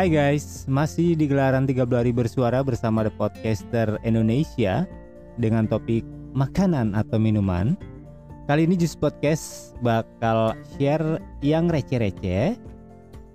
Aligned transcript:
Hai 0.00 0.08
guys, 0.08 0.64
masih 0.64 1.12
di 1.12 1.28
gelaran 1.28 1.68
30 1.68 1.84
hari 1.92 2.08
bersuara 2.08 2.64
bersama 2.64 3.04
The 3.04 3.12
Podcaster 3.20 4.00
Indonesia 4.00 4.88
dengan 5.36 5.68
topik 5.68 6.08
makanan 6.32 6.96
atau 6.96 7.20
minuman. 7.20 7.76
Kali 8.48 8.64
ini 8.64 8.80
Jus 8.80 8.96
Podcast 8.96 9.76
bakal 9.84 10.56
share 10.72 11.20
yang 11.44 11.68
receh-receh 11.68 12.56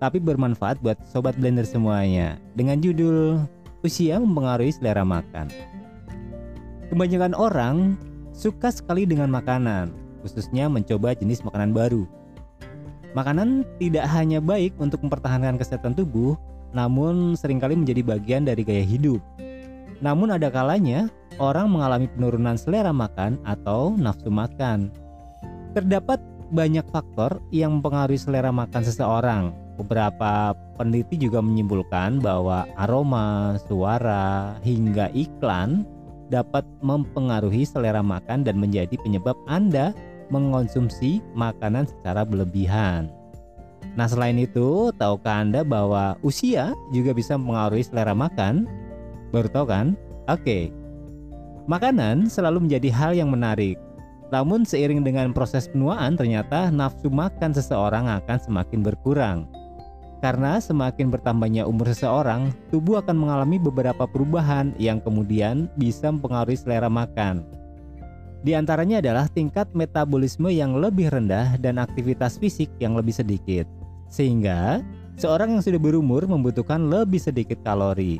tapi 0.01 0.17
bermanfaat 0.17 0.81
buat 0.81 0.97
sobat 1.05 1.37
blender 1.37 1.69
semuanya 1.69 2.41
dengan 2.57 2.81
judul 2.81 3.45
Usia 3.85 4.17
Mempengaruhi 4.17 4.73
Selera 4.73 5.05
Makan. 5.05 5.53
Kebanyakan 6.89 7.37
orang 7.37 7.93
suka 8.33 8.73
sekali 8.73 9.05
dengan 9.05 9.29
makanan, 9.29 9.93
khususnya 10.25 10.65
mencoba 10.65 11.13
jenis 11.13 11.45
makanan 11.45 11.77
baru. 11.77 12.09
Makanan 13.13 13.69
tidak 13.77 14.09
hanya 14.17 14.41
baik 14.41 14.73
untuk 14.81 15.05
mempertahankan 15.05 15.61
kesehatan 15.61 15.93
tubuh, 15.93 16.33
namun 16.75 17.39
sering 17.39 17.63
kali 17.63 17.79
menjadi 17.79 18.03
bagian 18.03 18.43
dari 18.43 18.67
gaya 18.67 18.83
hidup. 18.83 19.23
Namun 20.03 20.35
ada 20.35 20.51
kalanya 20.51 21.07
orang 21.39 21.71
mengalami 21.71 22.11
penurunan 22.11 22.59
selera 22.59 22.91
makan 22.91 23.39
atau 23.47 23.95
nafsu 23.95 24.27
makan. 24.27 24.91
Terdapat 25.71 26.19
banyak 26.51 26.83
faktor 26.91 27.39
yang 27.49 27.79
mempengaruhi 27.79 28.19
selera 28.19 28.51
makan 28.51 28.83
seseorang. 28.83 29.43
Beberapa 29.75 30.55
peneliti 30.79 31.19
juga 31.19 31.43
menyimpulkan 31.43 32.19
bahwa 32.23 32.63
aroma, 32.79 33.59
suara, 33.67 34.55
hingga 34.63 35.11
iklan 35.11 35.83
dapat 36.31 36.63
mempengaruhi 36.79 37.67
selera 37.67 37.99
makan 37.99 38.43
dan 38.43 38.55
menjadi 38.59 38.95
penyebab 39.03 39.35
Anda 39.47 39.91
mengonsumsi 40.31 41.21
makanan 41.35 41.91
secara 41.91 42.23
berlebihan. 42.23 43.11
Nah, 43.95 44.11
selain 44.11 44.35
itu, 44.35 44.91
tahukah 44.99 45.47
Anda 45.47 45.63
bahwa 45.63 46.19
usia 46.19 46.75
juga 46.91 47.15
bisa 47.15 47.39
mempengaruhi 47.39 47.87
selera 47.87 48.11
makan? 48.11 48.67
Baru 49.31 49.47
tahu 49.47 49.71
kan? 49.71 49.95
Oke. 50.27 50.71
Makanan 51.65 52.27
selalu 52.27 52.67
menjadi 52.67 52.91
hal 52.91 53.11
yang 53.15 53.31
menarik. 53.31 53.79
Namun 54.35 54.67
seiring 54.67 55.01
dengan 55.05 55.31
proses 55.31 55.71
penuaan 55.71 56.19
ternyata 56.19 56.67
nafsu 56.67 57.07
makan 57.07 57.55
seseorang 57.55 58.11
akan 58.19 58.37
semakin 58.37 58.83
berkurang. 58.83 59.47
Karena 60.19 60.57
semakin 60.57 61.13
bertambahnya 61.13 61.63
umur 61.69 61.93
seseorang, 61.93 62.49
tubuh 62.73 62.99
akan 62.99 63.15
mengalami 63.15 63.61
beberapa 63.61 64.09
perubahan 64.09 64.73
yang 64.81 64.97
kemudian 64.99 65.69
bisa 65.77 66.09
mempengaruhi 66.09 66.57
selera 66.57 66.89
makan. 66.89 67.45
Di 68.41 68.57
antaranya 68.57 69.01
adalah 69.01 69.25
tingkat 69.29 69.69
metabolisme 69.73 70.49
yang 70.49 70.77
lebih 70.77 71.09
rendah 71.13 71.57
dan 71.61 71.77
aktivitas 71.81 72.37
fisik 72.41 72.69
yang 72.81 72.97
lebih 72.97 73.13
sedikit. 73.13 73.84
Sehingga 74.07 74.83
seorang 75.15 75.57
yang 75.57 75.63
sudah 75.63 75.81
berumur 75.81 76.27
membutuhkan 76.27 76.91
lebih 76.91 77.19
sedikit 77.19 77.59
kalori. 77.63 78.19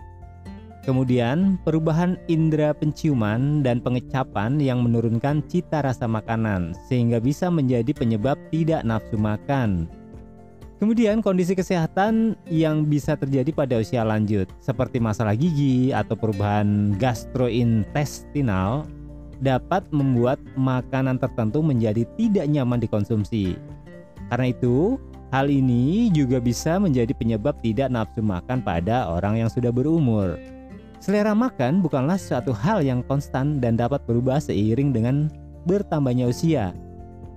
Kemudian, 0.86 1.58
perubahan 1.66 2.14
indera 2.30 2.70
penciuman 2.70 3.66
dan 3.66 3.82
pengecapan 3.82 4.62
yang 4.62 4.86
menurunkan 4.86 5.42
cita 5.50 5.82
rasa 5.82 6.06
makanan 6.06 6.78
sehingga 6.86 7.18
bisa 7.18 7.50
menjadi 7.50 7.90
penyebab 7.90 8.38
tidak 8.54 8.86
nafsu 8.86 9.18
makan. 9.18 9.90
Kemudian 10.78 11.26
kondisi 11.26 11.58
kesehatan 11.58 12.38
yang 12.46 12.86
bisa 12.86 13.18
terjadi 13.18 13.50
pada 13.50 13.82
usia 13.82 14.06
lanjut 14.06 14.46
seperti 14.62 15.02
masalah 15.02 15.34
gigi 15.34 15.90
atau 15.90 16.14
perubahan 16.14 16.94
gastrointestinal 17.02 18.86
dapat 19.42 19.88
membuat 19.90 20.38
makanan 20.54 21.18
tertentu 21.18 21.66
menjadi 21.66 22.06
tidak 22.20 22.46
nyaman 22.46 22.78
dikonsumsi. 22.78 23.58
Karena 24.30 24.54
itu, 24.54 25.02
hal 25.34 25.50
ini 25.50 26.12
juga 26.14 26.38
bisa 26.38 26.78
menjadi 26.78 27.14
penyebab 27.16 27.58
tidak 27.64 27.90
nafsu 27.90 28.22
makan 28.22 28.62
pada 28.62 29.10
orang 29.10 29.46
yang 29.46 29.50
sudah 29.50 29.74
berumur. 29.74 30.38
Selera 31.00 31.38
makan 31.38 31.86
bukanlah 31.86 32.18
suatu 32.18 32.50
hal 32.50 32.82
yang 32.82 33.06
konstan 33.06 33.62
dan 33.62 33.78
dapat 33.78 34.02
berubah 34.10 34.42
seiring 34.42 34.90
dengan 34.90 35.30
bertambahnya 35.70 36.30
usia. 36.30 36.74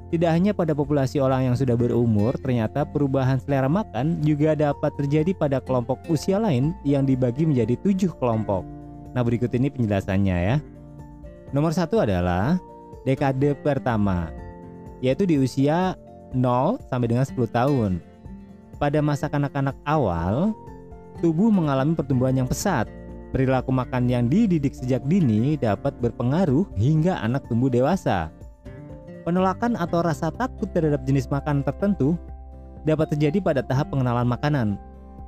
Tidak 0.08 0.24
hanya 0.24 0.56
pada 0.56 0.72
populasi 0.72 1.20
orang 1.20 1.52
yang 1.52 1.56
sudah 1.56 1.76
berumur, 1.76 2.32
ternyata 2.40 2.88
perubahan 2.88 3.36
selera 3.44 3.68
makan 3.68 4.24
juga 4.24 4.56
dapat 4.56 4.88
terjadi 4.96 5.36
pada 5.36 5.60
kelompok 5.60 6.00
usia 6.08 6.40
lain 6.40 6.72
yang 6.80 7.04
dibagi 7.04 7.44
menjadi 7.44 7.76
tujuh 7.84 8.16
kelompok. 8.16 8.64
Nah 9.12 9.20
berikut 9.20 9.52
ini 9.52 9.68
penjelasannya 9.68 10.36
ya. 10.48 10.56
Nomor 11.52 11.76
satu 11.76 12.00
adalah 12.00 12.56
dekade 13.04 13.52
pertama, 13.60 14.32
yaitu 15.04 15.28
di 15.28 15.36
usia 15.36 15.92
0 16.34 16.80
sampai 16.88 17.08
dengan 17.08 17.24
10 17.24 17.48
tahun. 17.50 18.02
Pada 18.78 19.02
masa 19.02 19.26
kanak-kanak 19.26 19.74
awal, 19.88 20.54
tubuh 21.18 21.50
mengalami 21.50 21.98
pertumbuhan 21.98 22.38
yang 22.38 22.48
pesat. 22.48 22.86
Perilaku 23.28 23.68
makan 23.68 24.08
yang 24.08 24.24
dididik 24.24 24.72
sejak 24.72 25.04
dini 25.04 25.60
dapat 25.60 25.92
berpengaruh 26.00 26.64
hingga 26.80 27.20
anak 27.20 27.44
tumbuh 27.50 27.68
dewasa. 27.68 28.32
Penolakan 29.28 29.76
atau 29.76 30.00
rasa 30.00 30.32
takut 30.32 30.72
terhadap 30.72 31.04
jenis 31.04 31.28
makanan 31.28 31.60
tertentu 31.60 32.16
dapat 32.88 33.12
terjadi 33.12 33.44
pada 33.44 33.60
tahap 33.60 33.92
pengenalan 33.92 34.24
makanan. 34.24 34.80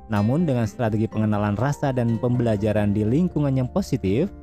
Namun 0.09 0.49
dengan 0.49 0.65
strategi 0.65 1.05
pengenalan 1.05 1.53
rasa 1.61 1.93
dan 1.93 2.17
pembelajaran 2.17 2.89
di 2.89 3.05
lingkungan 3.05 3.53
yang 3.53 3.69
positif, 3.69 4.33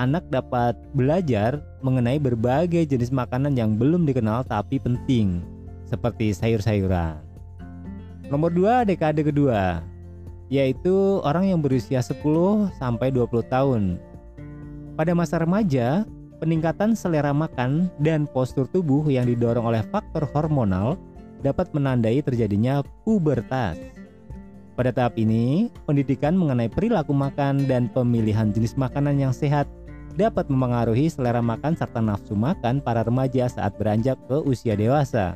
anak 0.00 0.24
dapat 0.32 0.78
belajar 0.96 1.60
mengenai 1.84 2.16
berbagai 2.16 2.88
jenis 2.88 3.12
makanan 3.12 3.52
yang 3.52 3.76
belum 3.76 4.08
dikenal 4.08 4.48
tapi 4.48 4.80
penting, 4.80 5.44
seperti 5.88 6.36
sayur-sayuran. 6.36 7.16
Nomor 8.28 8.52
2, 8.52 8.84
dekade 8.84 9.24
kedua, 9.24 9.80
yaitu 10.52 11.24
orang 11.24 11.48
yang 11.48 11.64
berusia 11.64 12.04
10 12.04 12.20
sampai 12.76 13.08
20 13.08 13.40
tahun. 13.48 13.96
Pada 15.00 15.16
masa 15.16 15.40
remaja, 15.40 16.04
Peningkatan 16.38 16.94
selera 16.94 17.34
makan 17.34 17.90
dan 17.98 18.30
postur 18.30 18.70
tubuh 18.70 19.02
yang 19.10 19.26
didorong 19.26 19.66
oleh 19.66 19.82
faktor 19.90 20.22
hormonal 20.30 20.94
dapat 21.42 21.66
menandai 21.74 22.22
terjadinya 22.22 22.86
pubertas. 23.02 23.74
Pada 24.78 24.94
tahap 24.94 25.18
ini, 25.18 25.66
pendidikan 25.82 26.38
mengenai 26.38 26.70
perilaku 26.70 27.10
makan 27.10 27.66
dan 27.66 27.90
pemilihan 27.90 28.54
jenis 28.54 28.78
makanan 28.78 29.18
yang 29.18 29.34
sehat 29.34 29.66
dapat 30.14 30.46
mempengaruhi 30.46 31.10
selera 31.10 31.42
makan 31.42 31.74
serta 31.74 31.98
nafsu 31.98 32.38
makan 32.38 32.78
para 32.78 33.02
remaja 33.02 33.50
saat 33.50 33.74
beranjak 33.74 34.14
ke 34.30 34.38
usia 34.46 34.78
dewasa. 34.78 35.34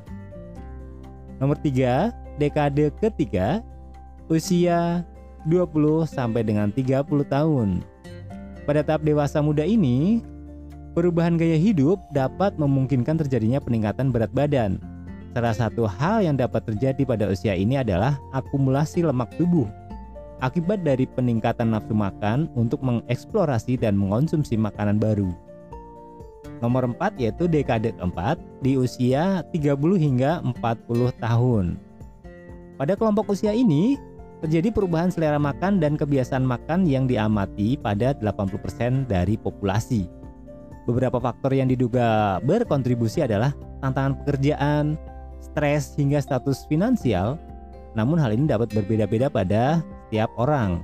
Nomor 1.43 1.59
3, 1.59 2.15
dekade 2.39 2.95
ketiga, 3.03 3.67
usia 4.31 5.03
20 5.51 6.07
sampai 6.07 6.47
dengan 6.47 6.71
30 6.71 7.03
tahun. 7.27 7.83
Pada 8.63 8.87
tahap 8.87 9.03
dewasa 9.03 9.43
muda 9.43 9.67
ini, 9.67 10.23
Perubahan 10.93 11.41
gaya 11.41 11.57
hidup 11.57 11.97
dapat 12.13 12.53
memungkinkan 12.61 13.17
terjadinya 13.25 13.57
peningkatan 13.65 14.13
berat 14.13 14.29
badan. 14.29 14.77
Salah 15.33 15.57
satu 15.57 15.89
hal 15.89 16.21
yang 16.21 16.37
dapat 16.37 16.69
terjadi 16.69 17.09
pada 17.09 17.33
usia 17.33 17.57
ini 17.57 17.81
adalah 17.81 18.21
akumulasi 18.37 19.01
lemak 19.01 19.33
tubuh 19.41 19.65
akibat 20.45 20.85
dari 20.85 21.09
peningkatan 21.09 21.73
nafsu 21.73 21.97
makan 21.97 22.53
untuk 22.53 22.85
mengeksplorasi 22.85 23.81
dan 23.81 23.97
mengonsumsi 23.97 24.61
makanan 24.61 25.01
baru. 25.01 25.33
Nomor 26.63 26.95
4 26.95 27.19
yaitu 27.19 27.51
dekade 27.51 27.91
keempat 27.99 28.39
di 28.63 28.79
usia 28.79 29.43
30 29.51 29.77
hingga 29.99 30.39
40 30.55 31.11
tahun. 31.19 31.75
Pada 32.79 32.95
kelompok 32.95 33.35
usia 33.35 33.51
ini, 33.51 33.99
terjadi 34.43 34.71
perubahan 34.71 35.11
selera 35.11 35.43
makan 35.43 35.83
dan 35.83 35.99
kebiasaan 35.99 36.47
makan 36.47 36.87
yang 36.87 37.11
diamati 37.11 37.75
pada 37.75 38.15
80% 38.15 39.11
dari 39.11 39.35
populasi. 39.35 40.07
Beberapa 40.87 41.23
faktor 41.23 41.55
yang 41.55 41.71
diduga 41.71 42.39
berkontribusi 42.43 43.23
adalah 43.23 43.55
tantangan 43.83 44.19
pekerjaan, 44.23 44.99
stres 45.39 45.95
hingga 45.95 46.19
status 46.19 46.67
finansial. 46.67 47.39
Namun 47.95 48.19
hal 48.19 48.35
ini 48.35 48.51
dapat 48.51 48.75
berbeda-beda 48.75 49.31
pada 49.31 49.83
setiap 50.07 50.31
orang. 50.39 50.83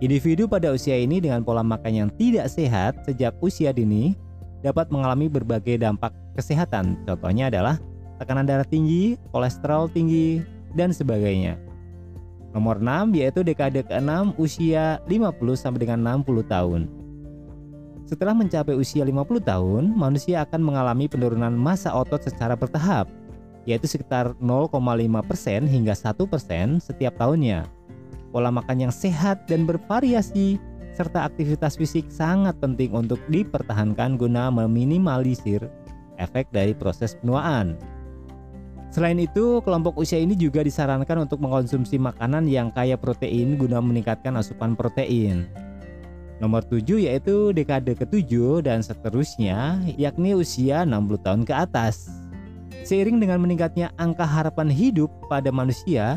Individu 0.00 0.48
pada 0.48 0.72
usia 0.72 0.96
ini 0.96 1.20
dengan 1.20 1.44
pola 1.44 1.60
makan 1.60 1.92
yang 1.92 2.10
tidak 2.16 2.48
sehat 2.48 2.96
sejak 3.04 3.36
usia 3.44 3.72
dini 3.72 4.16
dapat 4.64 4.88
mengalami 4.88 5.28
berbagai 5.28 5.76
dampak 5.76 6.16
kesehatan. 6.32 6.96
Contohnya 7.04 7.52
adalah 7.52 7.76
tekanan 8.16 8.48
darah 8.48 8.64
tinggi, 8.64 9.20
kolesterol 9.28 9.92
tinggi, 9.92 10.40
dan 10.72 10.90
sebagainya. 10.90 11.60
Nomor 12.56 12.80
6 12.80 13.12
yaitu 13.18 13.44
dekade 13.44 13.84
ke-6 13.84 14.40
usia 14.40 15.02
50 15.04 15.36
sampai 15.58 15.84
dengan 15.84 16.00
60 16.24 16.48
tahun. 16.48 16.88
Setelah 18.08 18.36
mencapai 18.36 18.76
usia 18.76 19.02
50 19.02 19.42
tahun, 19.42 19.90
manusia 19.92 20.44
akan 20.46 20.60
mengalami 20.60 21.10
penurunan 21.10 21.50
massa 21.50 21.90
otot 21.90 22.20
secara 22.22 22.54
bertahap, 22.54 23.10
yaitu 23.64 23.88
sekitar 23.88 24.36
0,5% 24.38 25.66
hingga 25.66 25.96
1% 25.96 26.84
setiap 26.84 27.14
tahunnya. 27.16 27.64
Pola 28.30 28.52
makan 28.54 28.86
yang 28.86 28.94
sehat 28.94 29.48
dan 29.50 29.64
bervariasi 29.64 30.60
serta 30.94 31.26
aktivitas 31.26 31.74
fisik 31.74 32.06
sangat 32.08 32.54
penting 32.62 32.94
untuk 32.94 33.18
dipertahankan 33.28 34.14
guna 34.14 34.48
meminimalisir 34.48 35.66
efek 36.22 36.46
dari 36.54 36.72
proses 36.72 37.18
penuaan. 37.18 37.74
Selain 38.94 39.18
itu, 39.18 39.58
kelompok 39.66 39.98
usia 39.98 40.22
ini 40.22 40.38
juga 40.38 40.62
disarankan 40.62 41.26
untuk 41.26 41.42
mengkonsumsi 41.42 41.98
makanan 41.98 42.46
yang 42.46 42.70
kaya 42.70 42.94
protein 42.94 43.58
guna 43.58 43.82
meningkatkan 43.82 44.38
asupan 44.38 44.78
protein. 44.78 45.50
Nomor 46.38 46.62
7 46.62 47.02
yaitu 47.02 47.50
dekade 47.50 47.98
ke-7 47.98 48.62
dan 48.62 48.86
seterusnya, 48.86 49.82
yakni 49.98 50.38
usia 50.38 50.86
60 50.86 51.26
tahun 51.26 51.42
ke 51.42 51.54
atas. 51.54 52.06
Seiring 52.86 53.18
dengan 53.18 53.42
meningkatnya 53.42 53.90
angka 53.98 54.22
harapan 54.22 54.70
hidup 54.70 55.10
pada 55.26 55.50
manusia, 55.50 56.14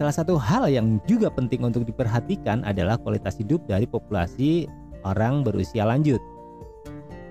salah 0.00 0.16
satu 0.16 0.40
hal 0.40 0.64
yang 0.72 0.96
juga 1.04 1.28
penting 1.28 1.60
untuk 1.60 1.84
diperhatikan 1.84 2.64
adalah 2.64 2.96
kualitas 2.96 3.36
hidup 3.36 3.60
dari 3.68 3.84
populasi 3.84 4.64
orang 5.04 5.44
berusia 5.44 5.84
lanjut. 5.84 6.16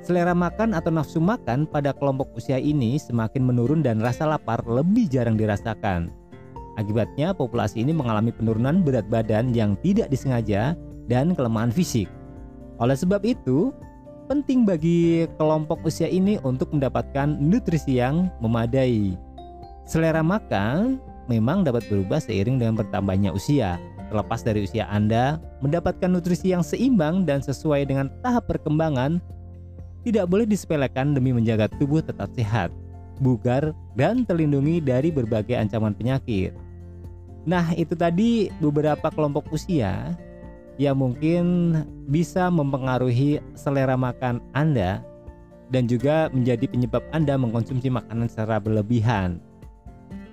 Selera 0.06 0.38
makan 0.38 0.78
atau 0.78 0.94
nafsu 0.94 1.18
makan 1.18 1.66
pada 1.66 1.98
kelompok 1.98 2.30
usia 2.38 2.62
ini 2.62 3.02
semakin 3.02 3.42
menurun 3.42 3.82
dan 3.82 3.98
rasa 3.98 4.30
lapar 4.30 4.62
lebih 4.70 5.10
jarang 5.10 5.34
dirasakan. 5.34 6.14
Akibatnya 6.78 7.34
populasi 7.34 7.82
ini 7.82 7.90
mengalami 7.90 8.30
penurunan 8.30 8.86
berat 8.86 9.10
badan 9.10 9.50
yang 9.50 9.74
tidak 9.82 10.14
disengaja 10.14 10.78
dan 11.10 11.34
kelemahan 11.34 11.74
fisik. 11.74 12.06
Oleh 12.78 12.94
sebab 12.94 13.26
itu, 13.26 13.74
penting 14.30 14.62
bagi 14.62 15.26
kelompok 15.42 15.82
usia 15.90 16.06
ini 16.06 16.38
untuk 16.46 16.70
mendapatkan 16.70 17.34
nutrisi 17.34 17.98
yang 17.98 18.30
memadai. 18.40 19.18
Selera 19.90 20.22
makan 20.22 21.02
memang 21.30 21.62
dapat 21.62 21.86
berubah 21.88 22.18
seiring 22.18 22.58
dengan 22.58 22.76
bertambahnya 22.82 23.32
usia. 23.32 23.78
Terlepas 24.10 24.42
dari 24.42 24.66
usia 24.66 24.90
Anda, 24.90 25.38
mendapatkan 25.62 26.10
nutrisi 26.10 26.50
yang 26.50 26.66
seimbang 26.66 27.30
dan 27.30 27.46
sesuai 27.46 27.86
dengan 27.86 28.10
tahap 28.26 28.50
perkembangan 28.50 29.22
tidak 30.02 30.26
boleh 30.26 30.50
disepelekan 30.50 31.14
demi 31.14 31.30
menjaga 31.30 31.70
tubuh 31.78 32.02
tetap 32.02 32.34
sehat, 32.34 32.74
bugar, 33.22 33.78
dan 33.94 34.26
terlindungi 34.26 34.82
dari 34.82 35.14
berbagai 35.14 35.54
ancaman 35.54 35.94
penyakit. 35.94 36.58
Nah, 37.46 37.70
itu 37.78 37.94
tadi 37.94 38.50
beberapa 38.58 39.14
kelompok 39.14 39.54
usia 39.54 40.18
yang 40.82 40.98
mungkin 40.98 41.76
bisa 42.10 42.50
mempengaruhi 42.50 43.38
selera 43.54 43.94
makan 43.94 44.42
Anda 44.58 45.06
dan 45.70 45.86
juga 45.86 46.34
menjadi 46.34 46.66
penyebab 46.66 47.04
Anda 47.14 47.38
mengkonsumsi 47.38 47.94
makanan 47.94 48.32
secara 48.32 48.58
berlebihan. 48.58 49.38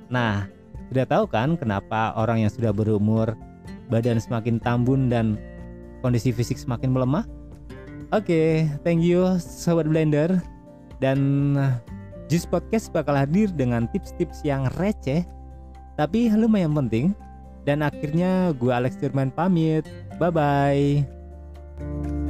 Nah, 0.06 0.46
sudah 0.90 1.04
tahu 1.06 1.24
kan 1.26 1.58
kenapa 1.58 2.14
orang 2.14 2.46
yang 2.46 2.52
sudah 2.52 2.70
berumur 2.70 3.34
badan 3.90 4.18
semakin 4.18 4.62
tambun 4.62 5.10
dan 5.10 5.38
kondisi 6.02 6.30
fisik 6.30 6.58
semakin 6.58 6.94
melemah? 6.94 7.26
Oke, 8.14 8.30
okay, 8.30 8.50
thank 8.86 9.02
you 9.02 9.26
Sobat 9.42 9.90
Blender. 9.90 10.38
Dan 11.02 11.52
Juice 12.30 12.48
Podcast 12.48 12.94
bakal 12.94 13.18
hadir 13.18 13.52
dengan 13.52 13.84
tips-tips 13.92 14.40
yang 14.46 14.70
receh 14.80 15.26
Tapi 15.98 16.30
lumayan 16.30 16.76
penting. 16.76 17.16
Dan 17.66 17.82
akhirnya 17.82 18.54
gue 18.54 18.70
Alex 18.70 18.94
Firman 19.02 19.34
pamit. 19.34 19.82
Bye-bye 20.22 22.25